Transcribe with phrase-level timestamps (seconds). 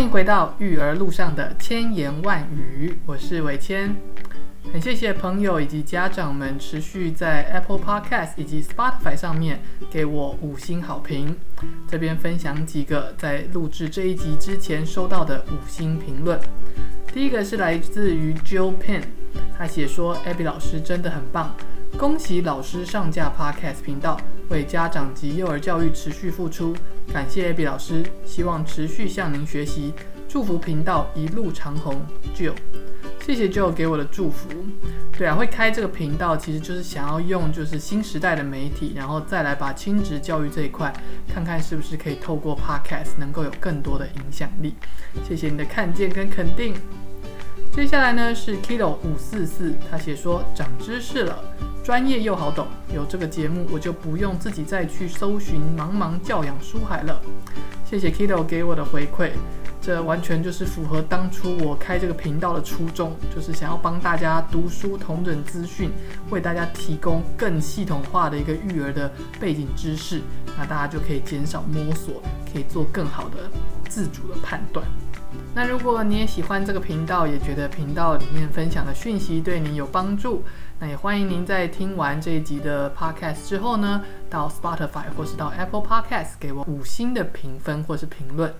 [0.00, 3.94] 欢迎回到育儿路上的千言万语，我是伟谦。
[4.72, 9.60] 很谢谢朋友以及家长们持续在 Apple Podcast 以及 Spotify 上面
[9.90, 11.36] 给我五星好评。
[11.86, 16.40] 这边分享几个在录制这一集之前收到的五星评论。
[17.12, 19.02] 第一个是来自于 Joe Pen，
[19.58, 21.54] 他写说：“Abby 老师真的很棒，
[21.98, 26.74] 恭喜老师上架 Podcast 频道，为家长及幼儿教育持续付出。
[27.12, 29.92] 感谢 AB 老师，希望持续向您学习，
[30.28, 32.00] 祝福频道一路长虹。
[32.36, 32.54] ”Joe，
[33.26, 34.48] 谢谢 Joe 给我的祝福。
[35.18, 40.92] 对啊，会开这个频道其实就是想要用就是新时代的媒体，然后再来把亲职教育这一块，
[41.28, 44.74] 看看是不是可以透过 Podcast 能够有更多的影响力。
[45.28, 46.74] 谢谢你的看见跟肯定。
[47.72, 51.44] 接下来呢是 Kilo 五四四，他写说长知识了，
[51.82, 57.20] 专业又好懂，有这个节目我就不用自己再去搜寻茫茫教养书海了。
[57.84, 59.30] 谢谢 Kilo 给我的回馈，
[59.80, 65.90] 这完全就是符合当初我开这个频道的初衷，就是想要帮大家读书同整资讯，
[66.28, 69.10] 为大家提供更系统化的一个育儿的
[69.40, 70.20] 背景知识，
[70.56, 73.50] 那大家就可以减少摸索，可以做更好的
[73.88, 74.86] 自主的判断。
[75.54, 80.44] 那如果你也喜欢这个频道，也觉得频道里面分享的讯息对你有帮助，
[80.82, 88.54] 那也欢迎您在听完这一集的 podcast 之后呢，到 Spotify 或是到 Apple Podcast 给我五星的评分或是评论。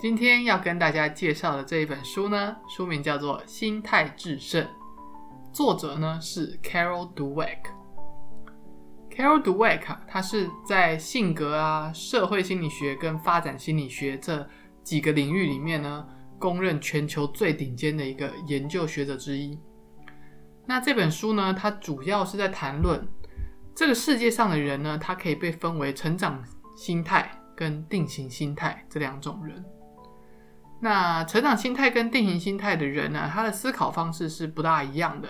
[0.00, 4.64] 今天要跟大家介绍的这一本书呢，书名叫做《心态制胜》，
[5.52, 7.58] 作者呢是 Carol Dweck。
[9.10, 14.48] Carol Dweck 啊，他是在性格啊、社会心理学跟发展心理学这
[14.84, 16.06] 几个领域里面呢，
[16.38, 19.58] 公认全球最顶尖的一个研究学者之一。
[20.68, 23.08] 那这本书呢，它主要是在谈论
[23.74, 26.44] 这个世界上的人呢，它可以被分为成长
[26.76, 29.64] 心态跟定型心态这两种人。
[30.78, 35.28] 那成长心态跟定型心态的人呢，他的思考方式是不大一样的。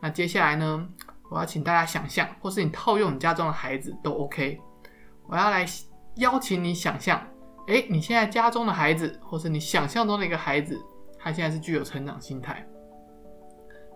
[0.00, 0.88] 那接下来呢，
[1.28, 4.60] 我要请大家想象，或是你套用你家中的孩子都 OK。
[5.26, 5.66] 我要来
[6.18, 7.20] 邀请你想象。
[7.66, 10.80] 哎，你现在家中的孩子，或是你想象中的一个孩子，
[11.18, 12.64] 他现在是具有成长心态。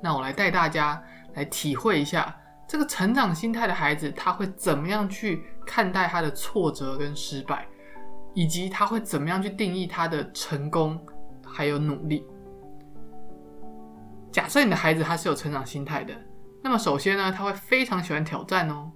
[0.03, 1.03] 那我来带大家
[1.35, 2.37] 来体会一下
[2.69, 7.67] 这个成长心态的孩子，他会怎么样去看待他的挫折跟失败，
[8.35, 11.01] 以及他会怎么样去定义他的成功
[11.45, 12.27] 还有努力。
[14.31, 16.15] 假设你的孩子他是有成长心态的，
[16.63, 18.91] 那么首先呢，他会非常喜欢挑战哦，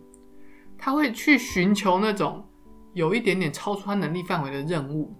[0.76, 2.46] 他会去寻求那种。
[2.92, 5.16] 有一点点超出他能力范围的任务，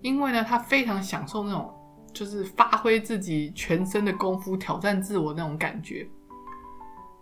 [0.00, 1.72] 因为呢，他非常享受那种
[2.12, 6.08] 就是发挥自己全身的功夫、挑战自我那种感觉。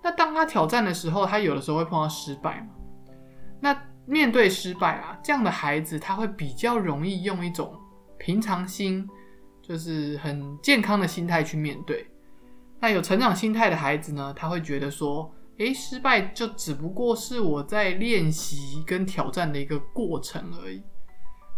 [0.02, 2.68] 那当他挑战的时候，他有的时候会碰到失败嘛。
[3.60, 7.78] 那面对失败啊，这样的孩子他会比较容易用一种
[8.18, 9.08] 平常心，
[9.62, 12.06] 就是很健康的心态去面对。
[12.80, 15.32] 那有成长心态的孩子呢，他会觉得说。
[15.58, 20.82] 诶，失败就只不过是我在练习跟挑战的一个过程而已。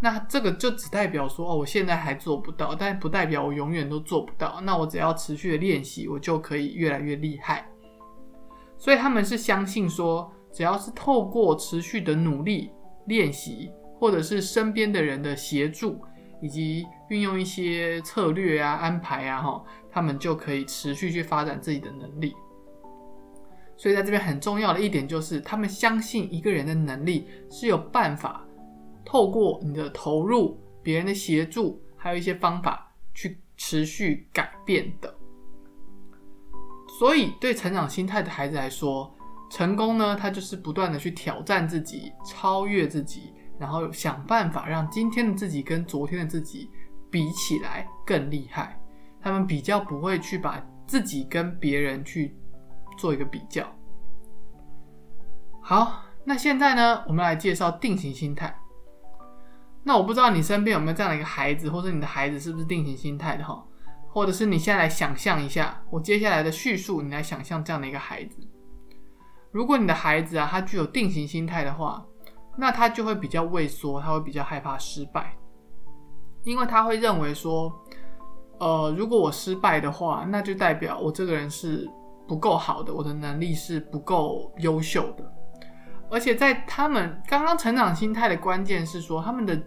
[0.03, 4.61] 那这个就只代表说，哦，我现在还做不到，但不代表我永远都做不到。
[4.63, 7.65] 那我只要持续的练习，我就可以越来越厉害。
[8.77, 12.73] 所以他们是相信说，只要是透过持续的努力
[13.07, 13.71] 练习，
[14.01, 16.01] 或者是身边的人的协助，
[16.43, 22.35] 以及运用一些策略啊、安排啊，哈，他们就可以持续去发展自己的能力。
[23.77, 28.45] 所以在这边很重要的一点就是，他们相信一个人的能力是有办法
[29.05, 35.15] 透过你的投入、别人的协助，还有一些方法去持续改变的。
[36.99, 39.15] 所以对成长心态的孩子来说，
[39.51, 46.71] 成功呢，他就是不断的去挑战自己、超越自己，然后想办法让今天的自己跟昨天的自己
[47.11, 48.79] 比起来更厉害。
[49.21, 52.37] 他们比较不会去把自己跟别人去。
[52.99, 53.67] 做一个比较。
[55.63, 58.55] 好，那现在呢，我们来介绍定型心态。
[59.85, 63.65] 那我不知道你身边有没有这样的一个孩子，或者你的孩子是不是定型心态的哈？
[64.09, 68.39] 或者是你现在来想象一下，我接下来的叙述，你来想象这样的一个孩子。
[69.51, 72.05] 如果你的孩子啊，他具有定型心态的话，
[72.57, 75.37] 那他就会比较畏缩，他会比较害怕失败，
[76.45, 77.73] 因为他会认为说，
[78.59, 81.91] 呃，如果我失败的话，那就代表我这个人是。
[82.29, 85.33] 不够好的，我的能力是不够优秀的，
[86.13, 89.61] 而且在他们刚刚成长心态的关键是说，他们的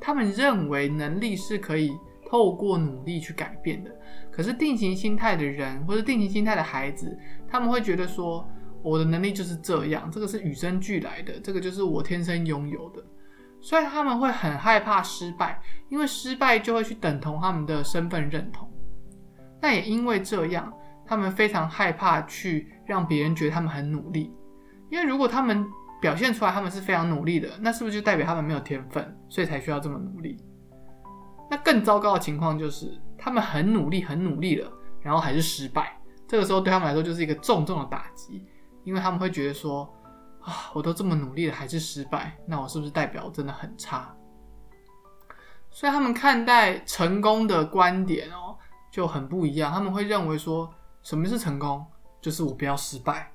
[0.00, 1.92] 他们认为能力是可以
[2.30, 3.90] 透过努力去改变的。
[4.30, 7.18] 可是定型心态的人或者定型心态的孩子，
[7.48, 8.48] 他们会觉得说，
[8.80, 13.04] 我的能力就是这样，这个是与生俱来的，这个就是我天生拥有的。
[13.60, 18.70] 所以他们会很害怕失败，因为失败就会去等同他们的身份认同。
[19.60, 20.72] 那也因为这样，
[21.04, 24.32] 他们非常害怕去让别人觉得他们很努力，
[24.90, 25.66] 因为如果他们
[26.00, 30.36] 表现出来他们是非常努力的，那是不是就代表他们没有天分，所以才需要这么努力？
[31.50, 36.00] 那更糟糕的情况就是他们很努力，很努力了，然后还是失败。
[36.26, 38.46] 这个时候对他们来说就是一个重重的打击，
[38.84, 39.92] 因为他们会觉得说。
[40.40, 44.14] 啊，我都这么努力了，还是失败，那我是不是代表真的很差？
[45.68, 48.56] 所以他们看待成功的观点哦
[48.90, 49.70] 就很不一样。
[49.70, 50.72] 他们会认为说，
[51.02, 51.84] 什么是成功？
[52.22, 53.30] 就是我不要失败。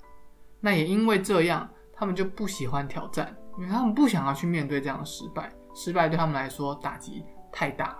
[0.59, 1.69] 那也因为这样，
[2.03, 5.49] 他们就不喜欢挑战，因为他们不想要去面对这样的失败。
[5.73, 7.97] 失败对他们来说打击太大。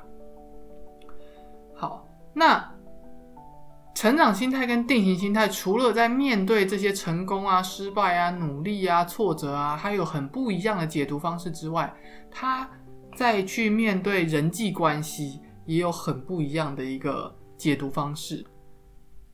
[1.74, 2.70] 好，那。
[3.96, 11.94] 成长心态跟定型心态，除了在面对这些成功啊、失败啊、努力啊、挫折啊，还有很不一样的解读方式之外，
[12.32, 12.68] 他
[13.16, 18.44] 再去面对人际关系，也有很不一样的一个解读方式。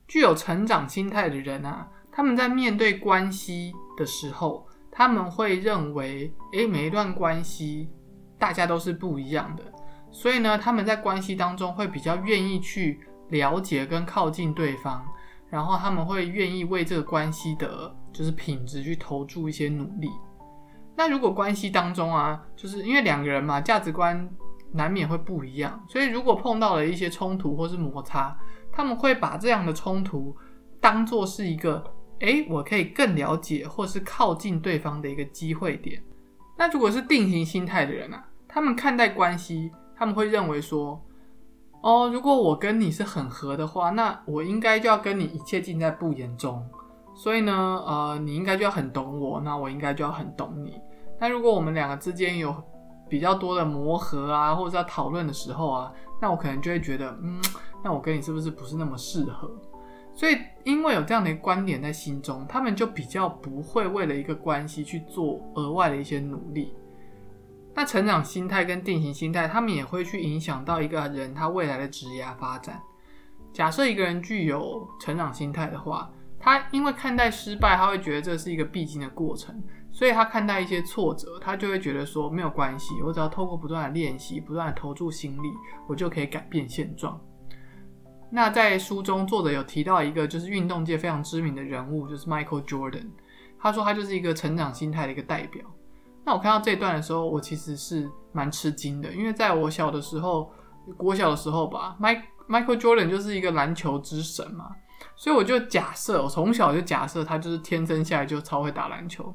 [0.06, 7.88] 具有成长心态的人啊，他们在面对关系的时候，他们会认为，诶，每一段关系
[8.38, 9.62] 大家都是不一样的，
[10.10, 13.00] 所以呢，他们在关系当中会比较愿意去。
[13.30, 15.06] 了解跟靠近对方，
[15.48, 20.10] 然后他们会愿意为这个关系的，就是品质去投注一些努力。
[20.96, 24.28] 那如果关系当中啊，就是因为两个人嘛，价值观
[24.72, 28.36] 难免会不一样，所以如果碰到了一些冲突或是摩擦，
[28.72, 30.36] 他们会把这样的冲突
[30.80, 31.84] 当做是一个，
[32.20, 36.02] 诶，我可以更了解或是靠近对方的一个机会点。
[36.56, 41.00] 那如果是定型心态的人啊，他们看待关系，他们会认为说。
[41.82, 46.62] 哦，如果我跟你是很合的话，那我应该就要跟你一切尽在不言中。
[47.14, 50.78] 所以呢，呃，你应该就要很懂我，那我应该就要很懂你。
[51.18, 52.54] 那如果我们两个之间有
[53.08, 55.90] 比较多的磨合啊，或者在讨论的时候啊，
[56.20, 57.40] 那我可能就会觉得，嗯，
[57.82, 59.50] 那我跟你是不是不是那么适合？
[60.20, 66.74] 所以因为有这样的观点在心中，他们就比较不会为了一个关系去做额外的一些努力。
[67.74, 72.78] 那成长心态跟定型心态，他们也会去影响到一个人他未来的职业发展。
[73.50, 79.58] 假设一个人具有成长心态的话，他因为看待失败，他会觉得这是一个必经的过程，
[79.90, 85.48] 所以他看待一些挫折，他就会觉得说没有关系，我只要透过不断的练习，不断的投注心力，
[85.88, 87.18] 我就可以改变现状。
[88.30, 93.08] 那在书中，作者有提到一个就是运动界非常知名的人物，就是 Michael Jordan。
[93.58, 95.62] 他说他就是一个成长心态的一个代表。
[96.24, 100.50] 那我看到这段的时候，我其实是蛮吃惊的，因为在我小的时候，
[100.96, 104.70] 国小的时候吧，Mike Michael Jordan 就是一个篮球之神嘛，
[105.16, 109.34] 所以我就假设，我从小就假设他就是天生下来就超会打篮球。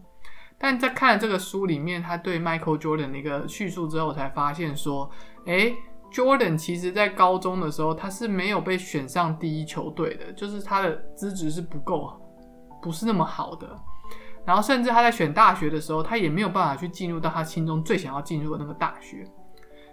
[0.58, 5.10] 但在看了这个书里面，他对 Michael Jordan 的一个叙述之后，我才发现说，
[5.46, 5.76] 诶
[6.16, 12.10] Jordan 其实在高中的时候他是没有被选上第一球队的，就是他的资质是不够，
[12.82, 13.68] 不是那么好的。
[14.46, 19.28] 然后，甚至他在选大学的时候，他也没有办法去进入到他心中最想要进入的那个大学。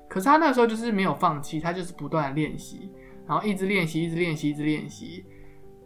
[0.08, 2.92] 可是他那时候就是没有放弃，他就是不断的练习，
[3.26, 5.26] 然后一直练习，一直练习，一直练习。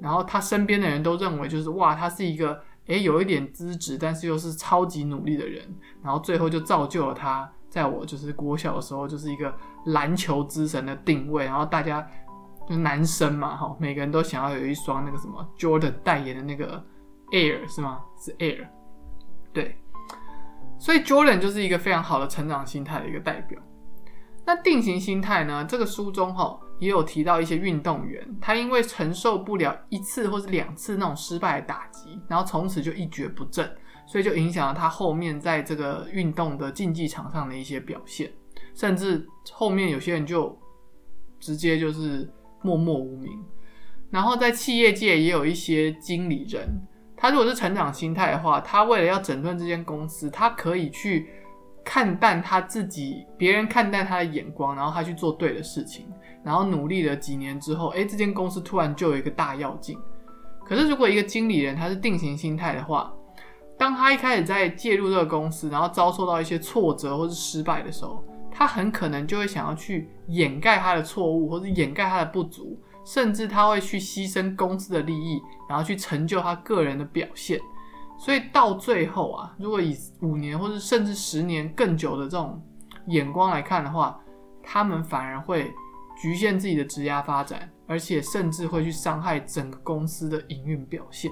[0.01, 5.65] 然后他身边的人都认为，就是哇，他是一个诶有一点资质，但是又是超级努力的人。
[6.03, 9.55] 然后最后就造就了他，在我就是国小的时候，就是一个
[9.87, 11.45] 篮球之神的定位。
[11.45, 12.07] 然后大家
[12.69, 16.85] 就男生嘛，哈，每个人都想要有一双那个什么 Jordan 代言的那个。
[17.33, 18.03] Air 是吗？
[18.17, 18.69] 是 Air，
[19.53, 19.77] 对，
[20.79, 23.61] 所以 Jordan 就是一个非常好的成长心态的一个代表。
[24.45, 25.67] 那定型心态呢？
[25.69, 38.31] 这个书中哈也有提到一些运动员，他因为承受不了一次或是两次那种失败的打击，然后从此就一蹶不振，所以就影响了他后面在这个运动的竞技场上的一些表现，
[38.75, 40.57] 甚至后面有些人就
[41.41, 42.31] 直接就是
[42.63, 43.33] 默默无名。
[44.11, 46.69] 然后在企业界也有一些经理人。
[47.19, 51.27] 他如果是成长心态的话，他为了要整顿这间公司，他可以去
[51.83, 56.07] 看淡他自己，别人看淡他的眼光，然后他去做对的事情，
[56.45, 59.99] 然后努力了几年之后，哎，这间公司突然就有一个大跃进。
[60.63, 63.11] 可是如果一个经理人他是定型心态的话，
[63.79, 72.79] 当他一开始在介入这个公司，然后遭受到一些挫折或是失败的时候，他很可能就会想要去掩盖他的错误，或者掩盖他的不足。
[73.05, 77.57] 甚至他会去牺牲公司的利益，然后去成就他个人的表现。
[78.19, 82.61] 所以到最后啊，如果以五年或者甚至十年更久的这种
[83.07, 84.19] 眼光来看的话，
[84.61, 85.73] 他们反而会
[86.21, 91.31] 局限自己的职业发展，而且甚至会去伤害整个公司的营运表现。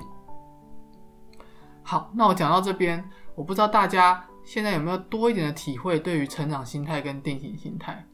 [1.84, 8.04] 好，那我讲到这边，我不知道大家现在有没有多一点的体会对于成长心态跟定型心态？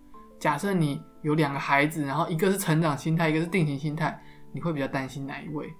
[0.40, 4.20] 假设你有两个孩子，然后一个是成长心态，一个是定型心态，
[4.52, 5.72] 你会比较担心哪一位？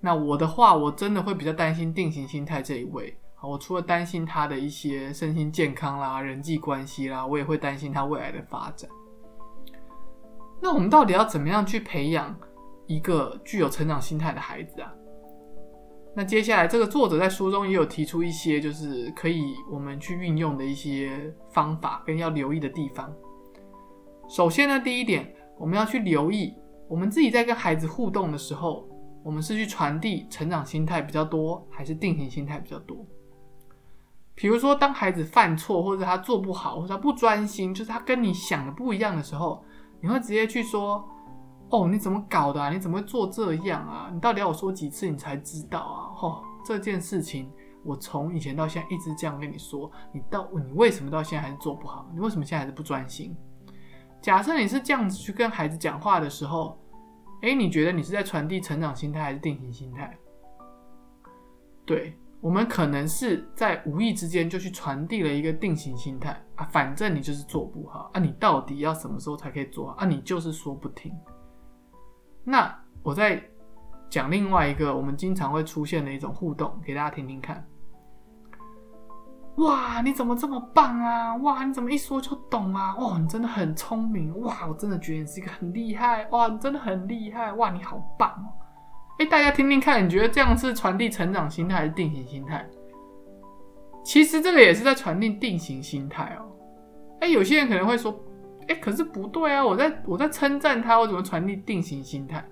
[0.00, 3.18] 那我的话，我真的会比较担心定型心态这一位。
[3.42, 8.90] 我除了担心他的一些身心健康啦、人际关系啦，我也会担心他未来的发展。
[10.60, 12.34] 那我们到底要怎么样去培养
[12.86, 14.92] 一个具有成长心态的孩子啊？
[16.18, 23.14] 那接下来这个作者在书中也有提出一些，就是可以我们去运用的一些方法跟要留意的地方。
[24.26, 26.54] 首先呢，第一点，我们要去留意
[26.88, 28.88] 我们自己在跟孩子互动的时候，
[29.22, 33.04] 我们是去传递成长心态比较多，还是定型心态比较多？
[34.34, 39.62] 比如说，当孩子犯错，或者他做不好，或者他不专心，就是他跟你想的不一样的时候，
[40.00, 41.06] 你会直接去说。
[41.70, 42.70] 哦，你怎么搞的？
[42.70, 44.10] 你怎么会做这样啊？
[44.12, 45.98] 你到底要我说几次你才知道啊？
[46.22, 47.50] 哦，这件事情
[47.82, 52.08] 我从以前到现在一直这样跟你说，你到你为什么到现在还是做不好？
[52.14, 53.36] 你为什么现在还是不专心？
[54.22, 56.78] 假设你是这样子去跟孩子讲话的时候，
[57.42, 60.16] 诶，你觉得你是在传递成长心态还是定型心态？
[61.84, 70.06] 对我们可能是在无意之间就去传递了一个定型心态啊，反正你就是做不好啊，你到底要什么时候才可以做好啊？
[70.06, 71.12] 你就是说不听。
[72.48, 72.72] 那
[73.02, 73.42] 我再
[74.08, 77.66] 讲另外一个我们经常会出现的一种互动，给大家听听看。
[79.56, 81.34] 哇，你怎么这么棒啊？
[81.38, 82.94] 哇，你怎么一说就懂啊？
[82.98, 84.38] 哇，你真的很聪明！
[84.42, 86.24] 哇，我真的觉得你是一个很厉害！
[86.30, 87.52] 哇，你真的很厉害！
[87.54, 88.46] 哇，你好棒哦！
[89.18, 92.64] 哎，大家听听看，你觉得这样是传递成长心态还是定型心态？
[94.04, 96.46] 其实这个也是在传递定型心态哦。
[97.20, 98.14] 哎，有些人可能会说。
[98.68, 99.64] 哎，可是不对啊！
[99.64, 102.44] 我在我在称赞他，我怎么传递定型心态？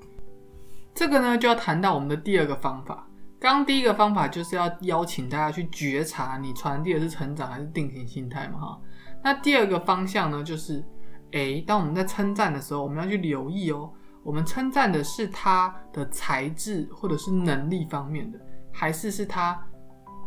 [0.95, 3.07] 这个呢，就要谈到我们的第二个方法。
[3.41, 8.59] 刚刚第一个方法就是要邀请大家去觉察，你传递的是成长还是定型心态嘛？
[8.61, 8.81] 哈。
[9.23, 10.85] 那第二个方向呢，就是
[11.33, 13.91] 哎，当我们在称赞的时候，我们要去留意哦，
[14.23, 18.39] 我们称赞的是他的才智或者是能力方面的，
[18.73, 19.61] 还是是他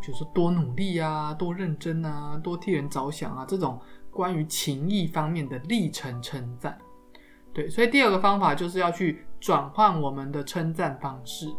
[0.02, 3.80] 就是多努力啊、多认真啊、多替人着想啊这种。
[4.18, 6.76] 关于情谊方面的历程称赞，
[7.54, 11.54] 对，所以第二个方法就是要去转换我们的称赞方式。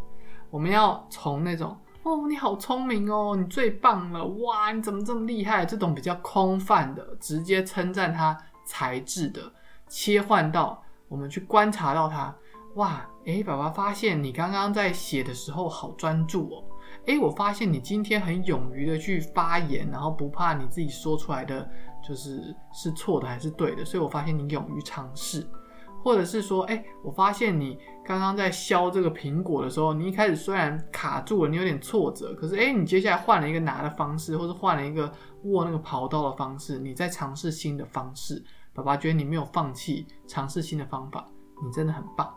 [0.50, 9.41] 我们要从那种“哦，你好聪明哦，你最棒了，哇，你怎么这么厉害”这种比较空泛的，直接称赞他才智的，
[9.87, 12.35] 切换到我们去观察到他，
[12.75, 16.65] 哇，诶，爸爸发现你刚刚在写的时候好专注哦，
[17.07, 21.71] 诶，我发现你今天很勇于的去发言，然后不怕你自己说出来的。
[22.02, 25.47] 就是是错的还是对的，所以我发现你勇于尝试，
[26.02, 35.12] 或者是说，哎，我发现你刚刚在削这个苹果的时候，你一开始虽然卡住了，你有点挫折，可是哎，你接下来换了一个拿的方式，或者换了一个
[35.45, 41.26] 握那个刨刀的方式，你在尝试新的方式，爸爸觉得你没有放弃尝试新的方法，
[41.64, 42.33] 你真的很棒。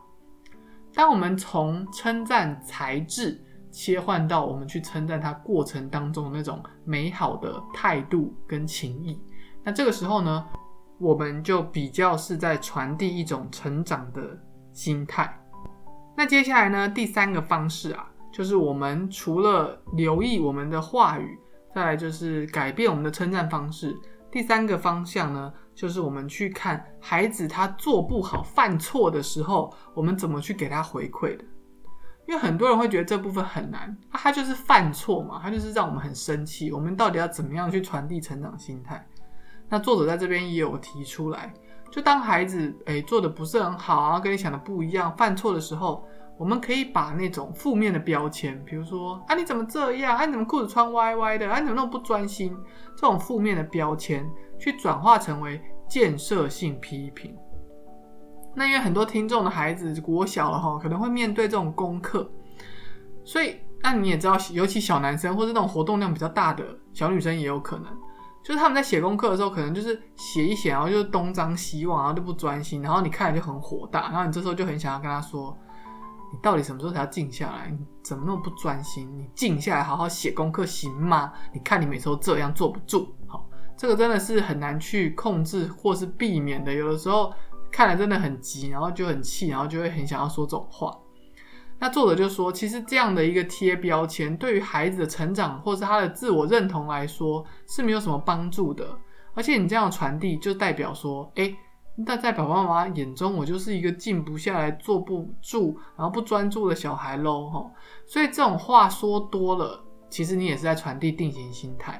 [0.94, 3.42] 当我们从称赞才智
[3.72, 9.18] 切换到我们去称赞他过程当中那种美好的态度跟情谊。
[9.64, 10.46] 那这个时候呢，
[10.98, 14.22] 我们就比较是在传递一种成长的
[14.74, 15.38] 心态。
[16.18, 21.40] 那接下来呢，第三个方式啊，就是我们除了留意我们的话语，
[21.74, 23.98] 再来就是改变我们的称赞方式。
[24.32, 31.44] 第三个方向呢，就是我们去看孩子他做不好、犯错的时候，我们怎么去给他回馈的。
[32.28, 36.72] 因为很多人会觉得这部分很难，他就是犯错嘛，他就是让我们很生气。
[36.72, 39.06] 我们到底要怎么样去传递成长心态？
[39.72, 41.54] 那作者在这边也有提出来，
[41.90, 46.06] 就当孩子诶做的不是很好啊，跟你想的不一样，犯错的时候，
[46.38, 52.54] 我们可以把那种负面的标签，比如说啊你怎么这样，啊你怎么裤子穿歪歪的，啊你怎么那么不专心，
[52.98, 57.34] 这种负面的标签，去转化成为建设性批评。
[58.54, 62.30] 那因为很多听众的孩子国小了哈，可能会面对这种功课，
[63.24, 67.86] 所以那你也知道，尤其小男生或者那种活动量比较大的小女生也有可能。
[68.44, 75.56] 就是他们在写功课的时候，可能就是写一写，然后就东张西望，然后就不专心，然后你看着就很火大，然后你这时候就很想要跟他说
[76.34, 77.70] ：“你到底什么时候才要静下来？
[77.70, 79.08] 你怎么那么不专心？
[79.16, 81.32] 你静下来好好写功课行吗？
[81.54, 83.46] 你看你每次都这样坐不住，好，
[83.78, 86.74] 这个真的是很难去控制或是避免的。
[86.74, 87.32] 有的时候
[87.72, 90.98] 看来真的很急，然后就很气，然后就会很想要说这种话。”
[91.82, 98.88] 那作者就说，其实这样的一个贴标签，对于孩子的成长或是他的自我认同来说是没有什么帮助的。
[99.34, 101.52] 而且你这样传递，就代表说，哎，
[101.96, 107.66] 那在爸爸妈妈眼中，我就是一个静不下来、坐不住、然后不专注的小孩喽，哈。
[108.06, 112.00] 所以这种话说多了，其实你也是在传递定型心态。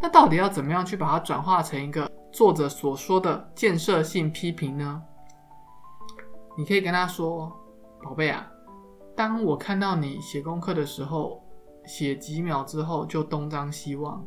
[0.00, 5.02] 那到底要怎么样去把它转化成一个作者所说的建设性批评呢？
[6.56, 7.52] 你可以跟他说
[8.02, 8.48] ：“宝贝啊，
[9.16, 11.42] 当我看到你写功课的时候，
[11.86, 14.22] 写几秒之后就东张西望，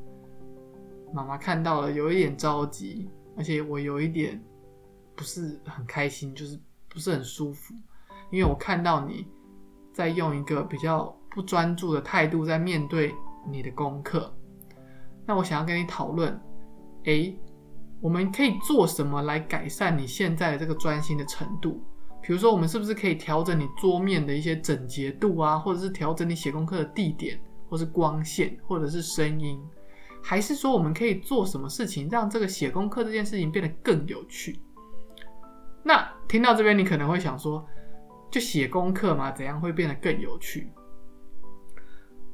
[1.14, 4.44] 妈妈看到了有一点着急，而且我有一点
[5.16, 7.76] 不是很开心，就是不是很舒服，
[8.32, 9.28] 因为我看到你
[9.94, 13.14] 在用一个比较不专注的态度在面对
[13.48, 14.34] 你的功课。”
[15.28, 16.42] 那我想要跟你讨论，
[17.04, 17.40] 诶，
[18.02, 21.80] 我们可以做什么来改善你现在的这个专心的程度？
[22.22, 29.60] 比如说，我们是不是可以调整你桌面的一些整洁度啊，或者是调整你写功课的地点，或是光线，或者是声音？
[30.22, 34.60] 还是说，我们可以做什么事情让这个写功课这件事情变得更有趣？
[35.82, 37.66] 那听到这边，你可能会想说，
[38.30, 40.72] 就写功课嘛，怎样会变得更有趣？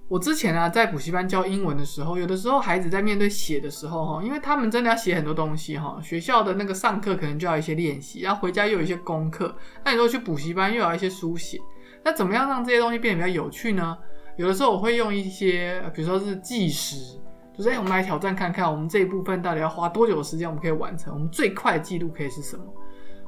[0.08, 11.60] 我之前啊，在补习班教英文的时候，有的时候孩子在面对写的时候，哈，因为他们真的要写很多东西，哈，学校的那个上课可能就要一些练习，然后回家又有一些功课，那你说去补习班又要一些书写，
[12.04, 13.98] 那怎么样让这些东西变得比较有趣呢？
[14.38, 17.20] 有的时候我会用一些，比如说是计时，
[17.58, 22.64] 就是哎，我们来挑战看看，我们这一部分到底要花多久的时间，我们可以完成，我们最快的记录可以是什么？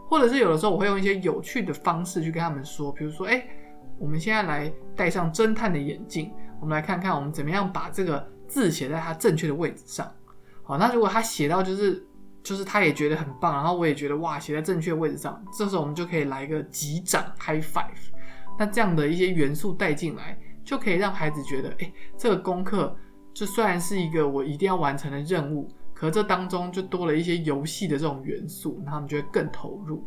[0.08, 3.44] 或者是有的时候我会用一些有趣的方式去跟他们说，比如说，哎，
[3.98, 6.32] 我们现在来戴上侦探的眼镜。
[6.60, 10.12] 我们来看看，我们怎么样把这个字写在它正确的位置上。
[10.64, 12.06] 好，那如果他写到就是
[12.44, 17.88] 就是他也觉得很棒，然后我也觉得哇，写在正确的位置上，这时候我们就可以来一个击掌 （high five）。
[18.60, 22.96] 那这样的一些元素带进来，就可以让孩子觉得，哎，这个功课
[23.34, 30.04] 就虽然是一个我一定要完成的任务，可这当中就多了一些游戏的这种元素，那他们就会更投入。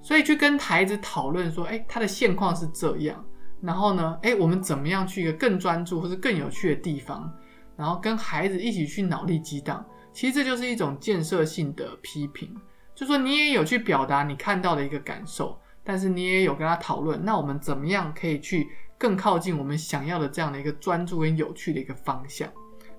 [0.00, 3.24] 所以去跟孩子讨论说，哎，他的现况是这样。
[3.66, 4.16] 然后呢？
[4.22, 7.28] 哎，我们怎么样去一个更专注或者更有趣的地方？
[7.76, 9.84] 然后跟孩子一起去脑力激荡。
[10.12, 12.54] 其实这就是一种建设性的批评，
[12.94, 17.22] 就说你也有去表达你看到的一个感受，但是你也有跟他讨论。
[17.24, 22.48] 那我们怎么样可以去更靠近我们想要的这样的一个专注跟有趣的一个方向？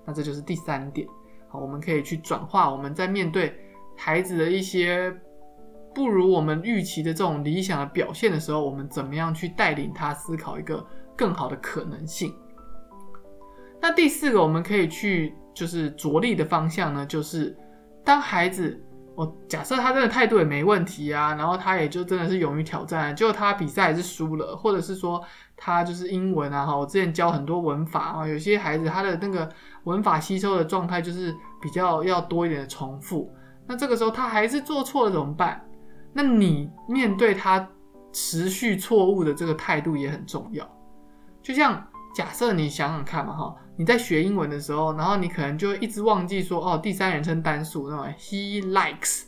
[0.04, 1.08] 那这就是第三点。
[1.48, 3.58] 好，我们可以去转化我们在面对
[3.96, 5.18] 孩子的一些。
[5.98, 12.32] 不如我们预期的这种理想的表现的时候，我们怎么样去带领他思考一个更好的可能性？
[13.82, 17.56] 那第四个我们可以去就是着力的方向呢，就是
[18.04, 18.80] 当孩子，
[19.16, 25.20] 我假设他真的态度也没问题啊，然后他也就真的是勇于挑战，结果他比赛还是输了，或者是说
[25.56, 29.48] 他就是英文啊，哈，我之前教很多文法啊，有些孩子他的那个
[29.82, 33.28] 文法吸收的状态就是比较要多一点的重复，
[33.66, 35.60] 那这个时候他还是做错了怎么办？
[36.12, 37.68] 那你面对他
[38.12, 40.68] 持续错误的这个态度也很重要。
[41.42, 49.22] 就像假设你想想看嘛，哈，你在学英文的时候，然后你可能就一直忘记说哦，第三人称单数那种 he likes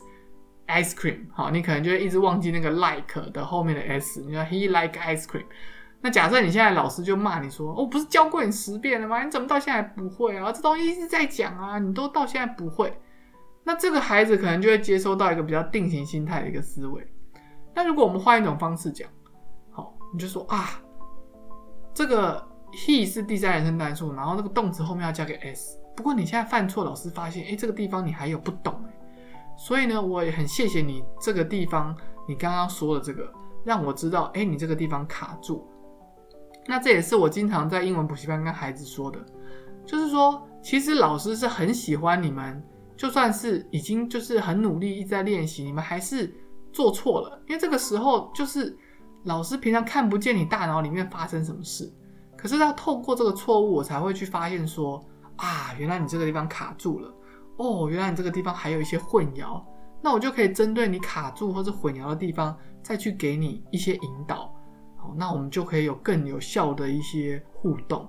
[0.67, 5.45] ice cream，好，你可能就会一直忘记那个 like 的后面的 s，你说 he like ice cream。
[6.01, 9.23] 那假设你现在老师就骂你说，我不是教过你十遍了吗？
[9.23, 10.51] 你怎么到现在不会啊？
[10.51, 12.91] 这东西一直在讲啊，你都到现在不会。
[13.63, 17.05] 那这个孩子可能就会接收到一个比较定型心态的一个思维。
[17.73, 19.07] 那如果我们换一种方式讲，
[19.69, 20.81] 好，你就说啊，
[21.93, 25.79] 这个 he 是第三人称单数，然后这个动词后面要加个 s。
[25.95, 28.83] 不过你现在犯错，老师发现，哎，这个地方你还有不懂，
[29.57, 31.95] 所以呢，我也很谢谢你这个地方，
[32.27, 33.31] 你刚刚说的这个，
[33.63, 35.67] 让我知道，哎，你这个地方卡住。
[36.65, 39.19] 那这也是我经常在英文补习班跟孩子说的，
[39.85, 42.63] 就是说，其实老师是很喜欢你们。
[43.01, 46.31] 就算是已经就是很努力一直在练习，你们还是
[46.71, 48.77] 做错了，因为这个时候就是
[49.23, 51.91] 老师平常看不见你大脑里面发生什么事，
[52.37, 55.03] 可是要透过这个错误，我才会去发现说
[55.37, 57.11] 啊，原来你这个地方卡住了，
[57.57, 59.59] 哦，原来你这个地方还有一些混淆，
[59.99, 64.53] 那我就可以针对你卡住或者混淆的地方，再去给你一些引导，
[64.95, 68.07] 好，那我们就可以有更有效的一些互动。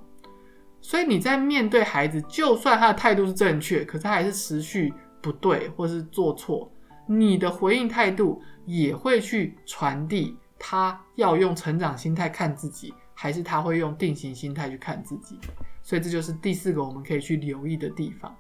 [0.85, 4.93] 所以你在面对孩子，就算他的态度是正确，可是他还是持续
[5.23, 6.71] 不对，或是做错，
[7.07, 15.39] 你的回应态度也会去传递他要用成长心态看自己，还是他会用定型心态去看自己。
[15.83, 18.37] 所以这就是第四个我们可以去留意的地方。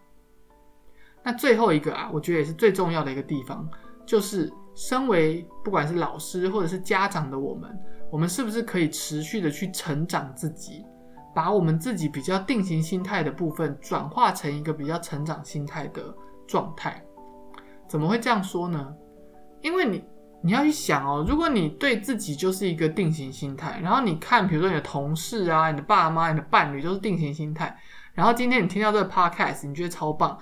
[1.22, 3.68] 那最后一个啊，我觉得也是最重要的一个地方，
[4.04, 7.70] 就是身为不管是老师或者是家长的我们，
[8.10, 10.84] 我们是不是可以持续的去成长自己？
[11.34, 16.14] 把我们自己比较定型心态的部分转化成一个比较成长心态的
[16.46, 17.02] 状态，
[17.88, 18.94] 怎么会这样说呢？
[19.60, 20.04] 因为你
[20.42, 27.76] 你要去想哦，如果你对自己就是一个定型心态，然后你看，比如说你的同事啊、你的爸妈、你的伴侣都是定型心态，
[28.12, 30.36] 然后今天你听到这个 podcast，你觉得超棒，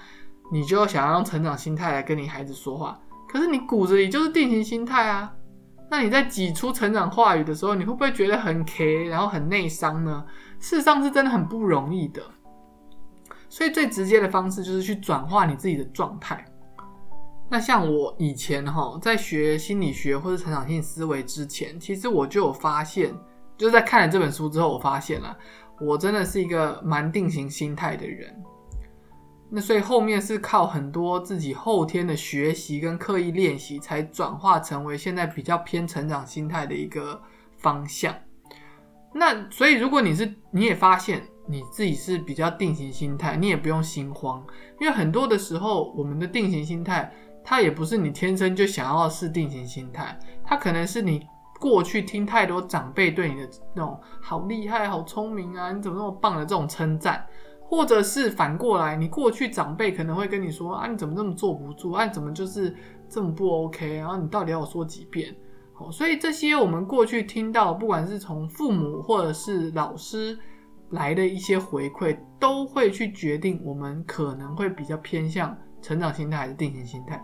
[0.51, 2.99] 你就想要用成长心态来跟你孩子说话。
[3.29, 5.33] 可是你骨子里就是定型心态啊。
[5.91, 10.25] 那你在挤出成长话语的时候，你会不会觉得很 K，然后很内伤呢？
[10.61, 12.23] 事实上是真的很不容易的。
[13.49, 16.45] 所以最直接的方式就是去转化你自己的状态。
[17.49, 23.13] 那像我以前哈，在学心理学或者成长性思维之前，其实我就有发现，
[23.59, 25.37] 就是在看了这本书之后，我发现了
[25.81, 28.33] 我真的是一个蛮定型心态的人。
[29.51, 37.21] 那所以后面是靠很多自己后天的学习跟刻意练习，才转化成为现在比较偏成长心态的一个
[37.59, 38.15] 方向。
[39.13, 44.45] 那所以如果你是你也发现你自己是比较定型心态，你也不用心慌，
[44.81, 47.13] 因为很多的时候我们的定型心态。
[47.43, 51.27] 它也不是你天生就想要是定型心态，它可能是你
[51.59, 57.27] 过去听太多长辈对你的那种好厉害、好聪明啊，你怎么那么棒的这种称赞，
[57.71, 62.75] 或者是反过来，你过去长辈可能会跟你说啊，你怎么这么坐不住啊，怎么就是
[63.09, 65.33] 这么不 OK，然后你到底要我说几遍？
[65.79, 70.37] 哦，所以这些我们过去听到，不管是从父母或者是老师
[70.89, 75.57] 来的一些回馈，都会去决定我们可能会比较偏向。
[75.81, 77.23] 成长心态还是定型心态？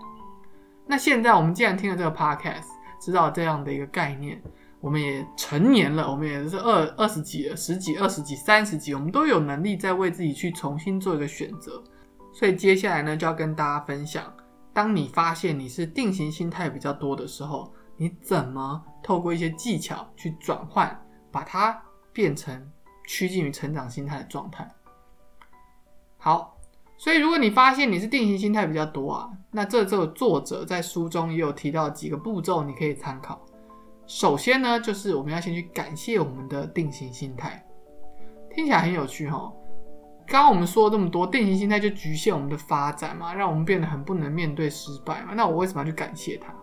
[0.86, 2.68] 那现在我们既然听了这个 podcast，
[3.00, 4.40] 知道这样的一个概念，
[4.80, 11.82] 我们也成年了，我们也是二二十几了，十几、二十几、三十几，我们都有能力在为自己去重新做一个选择。
[12.32, 14.32] 所以接下来呢，就要跟大家分享，
[14.72, 21.00] 当你发现你是定型心态比较多的时候，你怎么透过一些技巧去转换，
[21.32, 22.70] 把它变成
[23.06, 24.68] 趋近于成长心态的状态。
[26.16, 26.52] 好。
[26.98, 33.38] 所以，如果你发现你是定型心态比较多啊，那这这个作者在书中也有提到几个步骤，你可以参考。
[34.06, 37.64] 首先呢，就是我们要先去感谢我们的定型心态，
[38.54, 39.52] 听起来很有趣哈。
[40.28, 45.34] 刚刚我们说了这么多，定型心态就局限我们的发展嘛，让我们变得很不能面对失败嘛。
[45.34, 46.54] 那我为什么要去感谢它？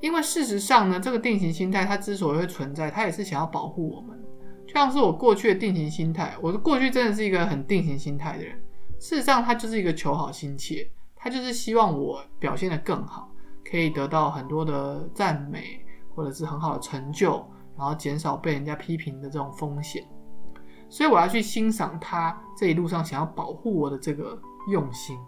[0.00, 4.18] 因为事实上呢，这个定型心态它之所以会存在，它也是想要保护我们。
[4.66, 8.56] 就像是我过去的定型心态，我的过去真的是一个很定型心态的人。
[8.98, 13.30] 事实上，他就是一个求好心切，他就是希望我表现得更好，
[13.68, 15.84] 可以得到很多的赞美，
[16.20, 17.42] 或者是很好的成就，
[17.78, 20.06] 然后减少被人家批评的这种风险。
[20.90, 25.18] 所以我要去欣赏他这一路上想要保护我的这个用心。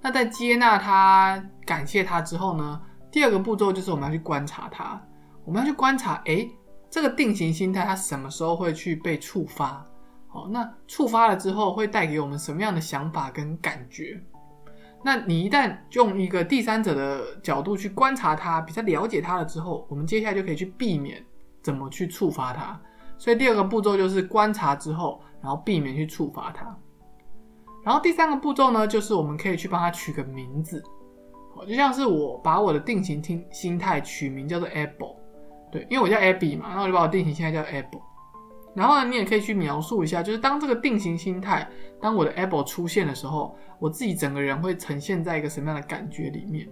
[0.00, 2.80] 那在接纳他、感谢他之后呢？
[3.12, 4.98] 第二个步骤就是我们要去观察他，
[5.44, 6.50] 我们要去观察，诶，
[6.88, 9.84] 这个定型心态它什么时候会去被触发？
[10.32, 14.18] 哦，那触发了之后会带给我们什么样的想法跟感觉？
[15.04, 21.22] 那你一旦用一个第三者的角度去观察它，比较了解它了之后，我们接下来就可以去避免
[21.62, 22.80] 怎么去触发它。
[23.18, 26.74] 所以第二个步骤就是观察之后，然后避免去触发它。
[27.84, 30.82] 然后第三个步骤呢，就是我们可以去帮它取个名字。
[31.68, 35.14] 就像是我把我的定型听心态取名叫做 Apple，
[35.70, 38.00] 对，因为我叫 Abby 嘛，然后我就把我定型心态叫 Apple。
[38.74, 41.68] 然后呢，你也可以去描述一下，就是当这个定型心态，
[42.00, 46.68] 当我的 able 出现的时候，我自己整个人会呈现在一个什么样的感觉里面。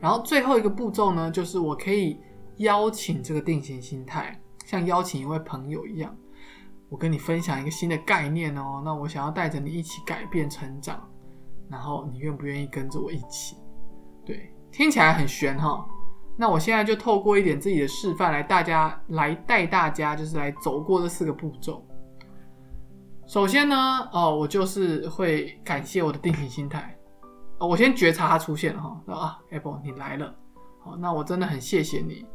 [0.00, 2.18] 然后最后一个步骤呢，就是我可以
[2.56, 6.16] 邀请这个定型心态，像邀请一位朋友一样，
[6.88, 11.06] 我跟你分享一个新的概念哦，那我想要带着你一起改变成长，
[11.68, 13.56] 然后你愿不愿意跟着我一起？
[14.24, 15.86] 对，听起来很玄哈。
[16.36, 21.86] 那我现在就透过一点自己的示范来，大家来带大家，就是来走过这四个步骤。
[23.26, 23.76] 首先呢，
[24.12, 26.94] 哦，我就是会感谢我的定型心态。
[27.58, 30.34] 我先觉察它出现了哈，啊，Apple 你来了，
[30.82, 32.26] 好，那我真的很谢谢你。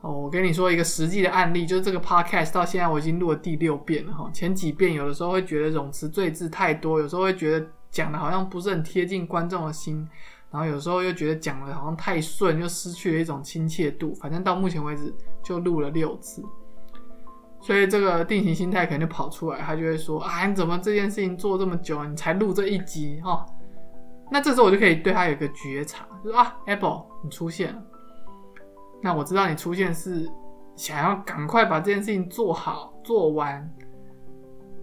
[0.00, 4.28] 哦，我跟你说一个实际的案例，就是这个 Podcast 到现在我已经录了第六遍了哈。
[4.32, 10.06] 前几遍有的时候会觉得冗词赘字太多，有时候会觉得讲的好像不是很贴近观众的心。
[10.50, 14.14] 然后有时候又觉得讲的好像太顺，又失去了一种亲切度。
[14.14, 16.42] 反正到目前为止就录了六次，
[17.60, 23.44] 所以这个定型心态可能就跑出来，他就会说：“啊，你怎么这件事情做这么久，你才录这一集？”哈，
[24.30, 27.82] 那这时候我就可以对他有个觉察，就说：“啊，Apple，你出现了。
[29.02, 30.26] 那我知道你出现是
[30.76, 33.70] 想要赶快把这件事情做好做完。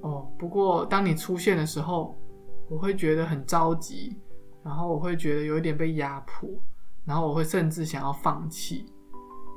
[0.02, 2.16] 哦，不过当你出现的时候，
[2.70, 4.16] 我会觉得很着急。”
[4.66, 6.50] 然后我会觉得有一点被压迫，
[7.06, 8.92] 然后我会甚至想要放弃。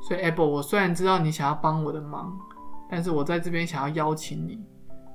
[0.02, 2.38] 所以，Apple，我虽然知道你想要帮我的忙，
[2.90, 4.62] 但是我在这边想要邀请你，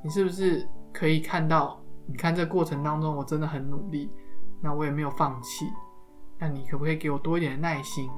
[0.03, 1.79] 你是不是可以看到？
[2.07, 4.11] 你看这过程当中，我真的很努力，
[4.61, 5.71] 那我也没有放弃。
[6.39, 8.09] 那你可不可以给我多一点耐心？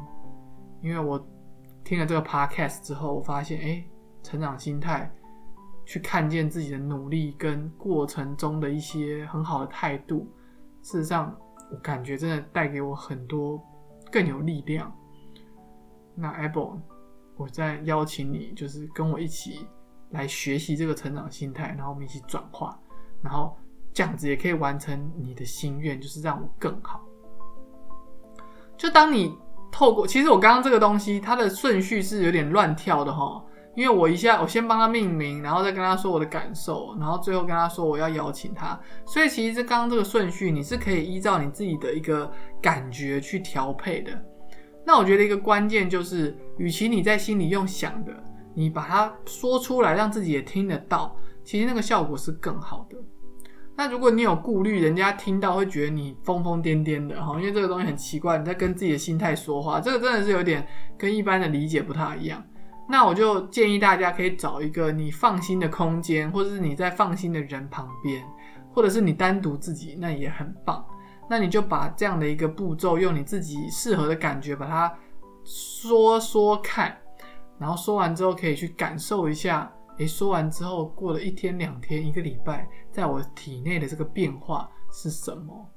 [0.81, 1.23] 因为我
[1.83, 3.85] 听了这个 Podcast 之后，我发现，哎，
[4.23, 5.13] 成长心态
[5.85, 10.27] 去看见自己的努力跟过程中的一些很好的态度。
[10.81, 11.35] 事实上，
[11.71, 13.61] 我感觉真的带给我很多
[14.11, 14.93] 更有力量。
[16.15, 16.79] 那 Apple，
[17.35, 19.67] 我再邀请你，就是跟我一起
[20.11, 22.79] 来学习这个成长心态，然后我们一起转化，
[23.21, 23.57] 然后
[23.93, 27.01] 这样子也可以完成你的心愿，就是让我更好。
[28.77, 29.37] 就当你
[29.71, 33.43] 透过，其实我刚刚这个东西，它的顺序是有点乱跳的哈，
[33.75, 44.11] 因为我一下我先帮他命名，然后再跟他说我的感受，然后最后跟他说我要邀请他，所以其实刚刚这个顺序你是可以依照你自己的一个感觉去调配的。
[44.85, 48.13] 那我觉得一个关键就是，与其你在心里用想的，
[48.53, 52.97] 你把它说出来，让自己也听得到，其实那个效果是更好的。
[53.75, 60.65] 那如果你有顾虑，人家听到会觉得你疯疯癫癫的哈，因为这个东西很奇怪，你在跟自己的心态说话，这个真的是有点
[60.97, 62.41] 跟一般的理解不太一样。
[62.87, 68.23] 那我就建议大家可以找一个你放心的空间，或者是你在放心的人旁边，
[68.73, 70.85] 或者是你单独自己，那也很棒。
[71.27, 74.93] 那你就把这样的一个步骤，用你自己适合的感觉把它
[75.43, 76.95] 说说看，
[77.57, 79.71] 然后说完之后可以去感受一下。
[79.97, 85.67] 诶，说完之后，过了一天、两天、一个礼拜，在我体内的这个变化是什么？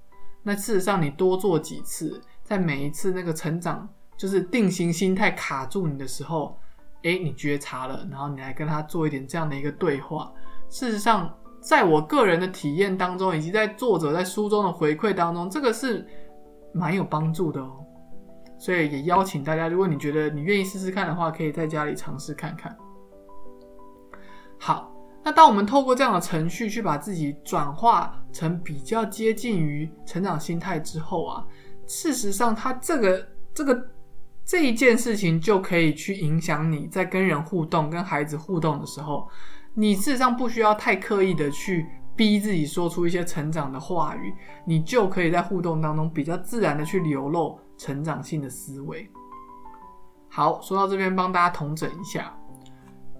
[0.43, 6.59] 那事实上，你多做几次，在每一次那个成长，就是定型心态卡住你的时候，
[7.03, 10.33] 诶，你觉察了，然后你来跟他做一点这样的一个对话。
[10.69, 16.07] 事实上，在我个人的体验当中，以及在作者在书中的回馈当中，这个是
[16.75, 17.85] 蛮有帮助的哦。
[18.59, 22.77] 所以也邀请大家，如果你觉得你愿意试试看的话，可以在家里尝试看看。
[24.59, 31.47] 好，那当我们透过这样的程序去把自己转化成比较接近于成长心态之后啊，
[31.87, 33.81] 事实上，它这个这个
[34.49, 39.29] 这一件事情就可以去影响你在跟人互动、跟孩子互动的时候，
[39.75, 41.85] 你事实上不需要太刻意的去
[42.17, 44.33] 逼自己说出一些成长的话语，
[44.67, 49.07] 你就可以在互动当中比较自然的去流露成长性的思维。
[50.31, 52.35] 好，说到这边，帮大家统整一下。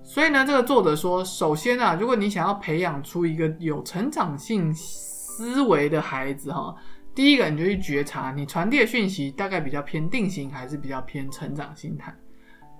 [0.03, 6.75] 所以呢，这个作者说，首先啊，如果你想要培养出一个有成长性思维的孩子哈，
[7.19, 12.15] 第一个你就去觉察你传递的讯息大概比较偏定型还是比较偏成长心态。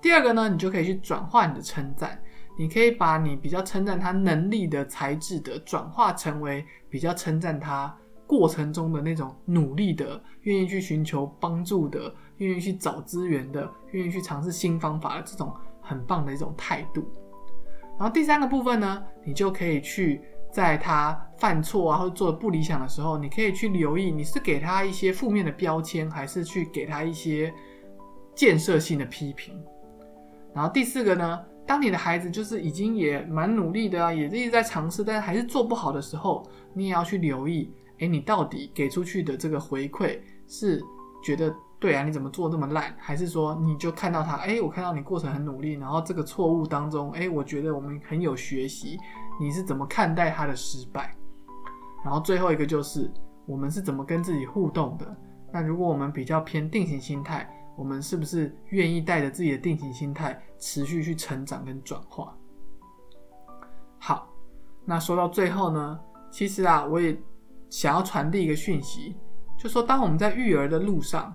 [0.01, 2.17] 第二个呢，你就可以去转化你的称赞，
[2.57, 7.93] 你可以把你比较称赞他能力的才智的转化成为比较称赞他
[8.25, 15.53] 过程中的那种努力的、愿意去寻求帮助的、愿意去找资源的、愿意去尝试新方法的这种。
[15.81, 17.03] 很棒的一种态度，
[17.97, 20.21] 然后第三个部分呢，你就可以去
[20.51, 27.53] 在他犯错啊或者做的不理想的时候，你可以去留意你是给他一些负面的标签，还是去给他一些
[28.35, 29.61] 建设性的批评。
[30.53, 40.83] 然后第四个呢，当你的孩子就是已经也蛮努力的啊，也一直在尝试，但是还是做不好的时候，你也要去留意，哎，你到底给出去的这个回馈是
[41.23, 41.53] 觉得。
[41.81, 42.93] 对啊，你怎么做那么烂？
[42.99, 44.35] 还是说你就看到他？
[44.35, 48.97] 哎，我看到你过程很努力，然后这个错误当中，哎，我觉得我们很有学习。
[49.39, 51.15] 你是怎么看待他的失败？
[52.03, 53.09] 然后最后一个就是
[53.45, 55.17] 我们是怎么跟自己互动的？
[55.51, 62.35] 那如果我们比较偏定型心态，我们是不是愿意带着自己的定型心态持续去成长跟转化？
[63.97, 64.27] 好，
[64.85, 65.99] 那说到最后呢，
[66.29, 67.17] 其实啊，我也
[67.69, 69.15] 想要传递一个讯息，
[69.57, 71.33] 就说当我们在育儿的路上。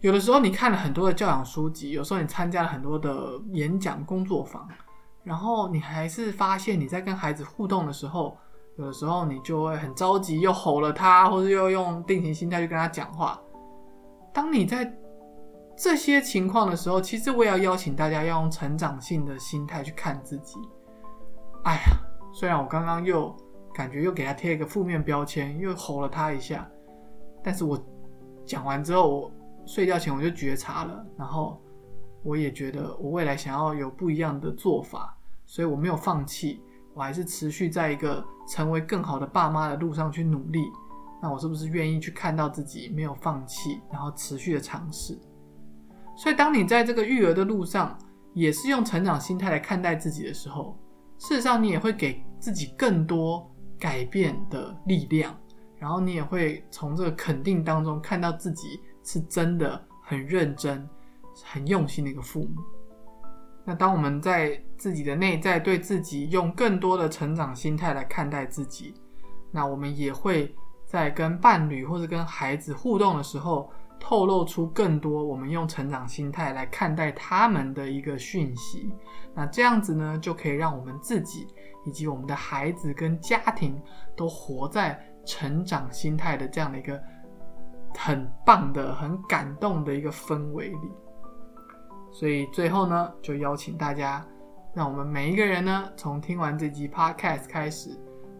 [0.00, 4.68] 有的时候你看了很多的教养书籍，有时候你参加了很多的演讲工作坊，
[5.28, 8.36] 然后你还是发现你在跟孩子互动的时候，
[8.78, 13.38] 有的时候你就会很着急，又吼了他，或者又用定型心态去跟他讲话。
[14.32, 14.90] 当你在
[15.76, 20.58] 这些情况的时候，其实我也要邀请大家要用成长性的心态去看自己。
[21.64, 21.82] 哎呀，
[22.32, 23.36] 虽然我刚刚又
[23.74, 26.66] 感觉又给他贴一个负面标签，又吼了他一下，
[27.44, 27.78] 但是我
[28.46, 29.32] 讲完之后我。
[29.66, 31.60] 睡觉前我就觉察了，然后
[32.22, 35.14] 我也觉得我未来想要有不一样的做法，
[35.48, 36.62] 所以我没有放弃，
[36.94, 40.60] 我还是持续在一个成为更好的爸妈的路上去努力。
[41.20, 45.18] 那我是不是愿意去看到自己没有放弃，然后持续的尝试？
[46.16, 47.98] 所以当你在这个育儿的路上，
[48.34, 50.78] 也是用成长心态来看待自己的时候，
[51.16, 55.36] 事实上你也会给自己更多改变的力量，
[55.78, 58.78] 然后你也会从这个肯定当中看到自己。
[59.04, 60.86] 是真的很认真、
[61.42, 62.60] 很用心的一个父母。
[63.68, 68.94] 那当我们在自己的内在对自己用更多的成长心态来看待自己，
[69.50, 78.90] 那我们也会在跟伴侣或者跟孩子互动的时候，透露出更多我们用成长心态来看待他们的一个讯息。
[79.34, 81.46] 那这样子呢，就可以让我们自己
[81.84, 83.78] 以及我们的孩子跟家庭
[84.16, 86.98] 都活在成长心态的这样的一个
[87.98, 90.90] 很棒的、很感动的一个氛围里。
[92.10, 94.24] 所以最后呢，就邀请大家，
[94.74, 97.90] 让我们每一个人呢，从听完这集 Podcast 开始，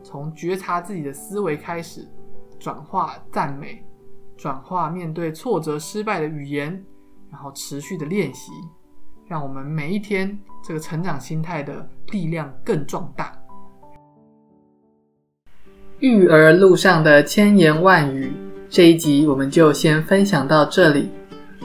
[0.03, 2.09] 从觉察自己的思维开始，
[2.59, 3.85] 转化赞美，
[4.37, 6.85] 转化面对挫折失败的语言，
[7.31, 8.51] 然后持续的练习，
[9.27, 13.33] 让我们每一天这个成长心态的力量更壮大。
[16.01, 18.33] 育儿路上的千言万语，
[18.69, 21.11] 这一集我们就先分享到这里。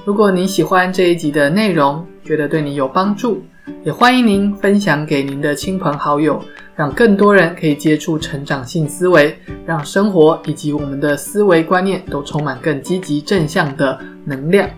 [0.05, 3.41] 如果您喜欢这一集的内容，觉得对你有帮助，
[3.85, 6.43] 也欢迎您分享给您的亲朋好友，
[6.75, 14.69] 让更多人可以接触成长性思维，让生活以及我们的思维观念都充满更积极正向的能量。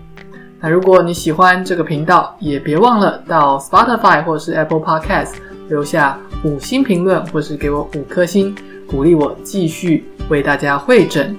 [0.60, 5.34] 那如果你喜欢这个频道，也别忘了到 Spotify 或是 Apple Podcast
[5.69, 8.56] 留下五星评论，或是给我五颗星，
[8.88, 11.36] 鼓励我继续为大家会诊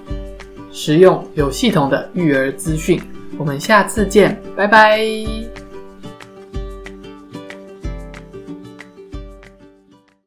[0.73, 3.01] 实用有系统的育儿资讯。
[3.39, 5.56] 我们下次见，拜拜。